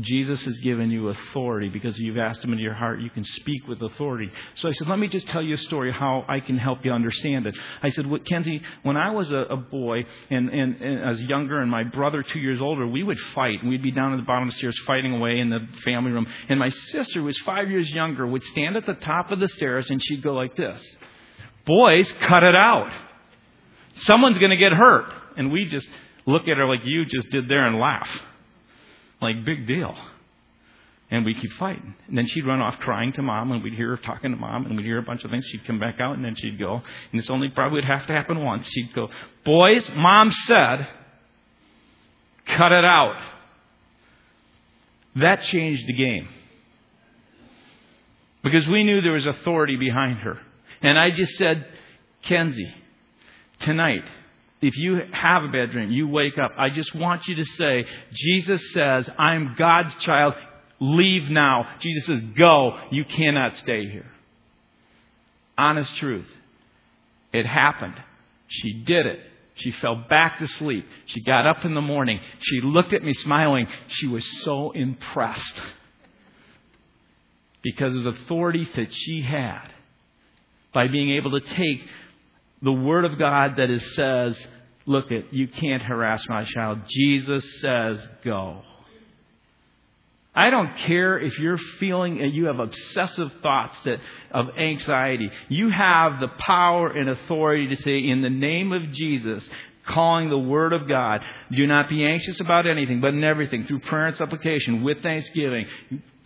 [0.00, 3.00] Jesus has given you authority because you've asked Him into your heart.
[3.00, 4.28] You can speak with authority.
[4.56, 6.92] So I said, let me just tell you a story how I can help you
[6.92, 7.54] understand it.
[7.80, 11.60] I said, Kenzie, when I was a, a boy and, and, and I was younger
[11.60, 13.64] and my brother two years older, we would fight.
[13.64, 16.26] We'd be down at the bottom of the stairs fighting away in the family room.
[16.48, 19.48] And my sister, who was five years younger, would stand at the top of the
[19.48, 20.82] stairs and she'd go like this.
[21.66, 22.90] Boys, cut it out.
[24.06, 25.06] Someone's going to get hurt.
[25.36, 25.86] And we just
[26.26, 28.08] look at her like you just did there and laugh.
[29.24, 29.96] Like, big deal.
[31.10, 31.94] And we keep fighting.
[32.08, 34.66] And then she'd run off crying to mom, and we'd hear her talking to mom,
[34.66, 35.44] and we'd hear a bunch of things.
[35.46, 36.82] She'd come back out, and then she'd go.
[37.12, 38.66] And this only probably would have to happen once.
[38.68, 39.08] She'd go,
[39.44, 40.88] Boys, mom said,
[42.46, 43.16] cut it out.
[45.16, 46.28] That changed the game.
[48.42, 50.38] Because we knew there was authority behind her.
[50.82, 51.66] And I just said,
[52.22, 52.74] Kenzie,
[53.60, 54.04] tonight,
[54.64, 57.84] if you have a bad dream, you wake up, I just want you to say,
[58.12, 60.34] Jesus says, I'm God's child.
[60.80, 61.68] Leave now.
[61.80, 62.78] Jesus says, go.
[62.90, 64.10] You cannot stay here.
[65.58, 66.26] Honest truth.
[67.34, 67.94] It happened.
[68.48, 69.20] She did it.
[69.56, 70.86] She fell back to sleep.
[71.06, 72.18] She got up in the morning.
[72.40, 73.66] She looked at me smiling.
[73.88, 75.60] She was so impressed
[77.62, 79.68] because of the authority that she had
[80.72, 81.82] by being able to take
[82.62, 84.36] the Word of God that is, says,
[84.86, 86.80] look at, you can't harass my child.
[86.88, 88.62] Jesus says, go.
[90.34, 94.00] I don't care if you're feeling you have obsessive thoughts that,
[94.32, 95.30] of anxiety.
[95.48, 99.48] You have the power and authority to say, in the name of Jesus,
[99.86, 101.22] calling the Word of God,
[101.52, 105.66] do not be anxious about anything, but in everything, through prayer and supplication, with thanksgiving,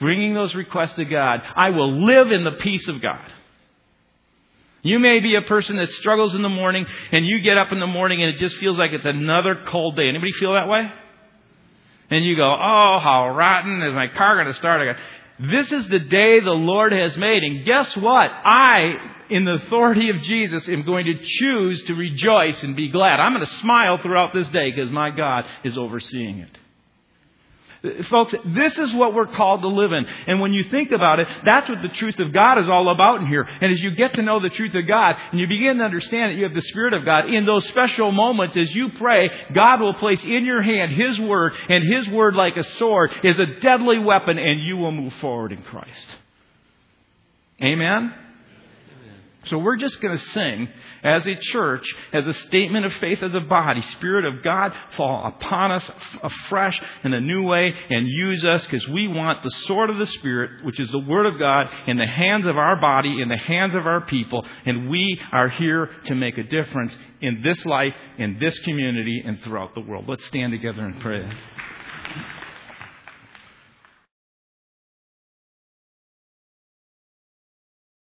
[0.01, 3.31] bringing those requests to God, I will live in the peace of God.
[4.83, 7.81] You may be a person that struggles in the morning and you get up in
[7.81, 10.09] the morning and it just feels like it's another cold day.
[10.09, 10.91] Anybody feel that way?
[12.11, 14.97] And you go, oh, how rotten is my car going to start?
[15.41, 17.43] This is the day the Lord has made.
[17.43, 18.31] And guess what?
[18.31, 18.95] I,
[19.31, 23.21] in the authority of Jesus, am going to choose to rejoice and be glad.
[23.21, 26.59] I'm going to smile throughout this day because my God is overseeing it.
[28.11, 30.05] Folks, this is what we're called to live in.
[30.27, 33.21] And when you think about it, that's what the truth of God is all about
[33.21, 33.43] in here.
[33.43, 36.33] And as you get to know the truth of God and you begin to understand
[36.33, 39.81] that you have the Spirit of God, in those special moments as you pray, God
[39.81, 43.47] will place in your hand His Word, and His Word, like a sword, is a
[43.61, 46.09] deadly weapon, and you will move forward in Christ.
[47.63, 48.13] Amen?
[49.49, 50.69] So we're just going to sing
[51.03, 53.83] as a church, as a statement of faith as a body.
[53.83, 55.91] Spirit of God, fall upon us
[56.23, 60.07] afresh in a new way and use us because we want the sword of the
[60.07, 63.37] Spirit, which is the Word of God, in the hands of our body, in the
[63.37, 64.45] hands of our people.
[64.65, 69.41] And we are here to make a difference in this life, in this community, and
[69.43, 70.07] throughout the world.
[70.09, 71.29] Let's stand together and pray.